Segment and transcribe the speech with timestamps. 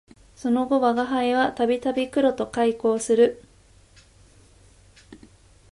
[0.35, 3.43] その後吾輩は度々黒と邂逅する